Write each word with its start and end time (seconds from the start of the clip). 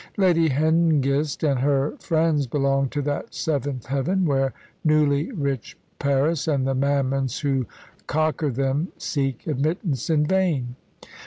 Lady 0.17 0.49
Hengist 0.49 1.43
and 1.47 1.59
her 1.59 1.95
friends 1.99 2.47
belonged 2.47 2.91
to 2.91 3.03
that 3.03 3.35
seventh 3.35 3.85
heaven 3.85 4.25
where 4.25 4.51
newly 4.83 5.31
rich 5.31 5.77
Peris 5.99 6.47
and 6.47 6.65
the 6.65 6.73
Mammons 6.73 7.41
who 7.41 7.67
cocker 8.07 8.49
them 8.49 8.87
seek 8.97 9.45
admittance 9.45 10.09
in 10.09 10.25
vain. 10.25 10.75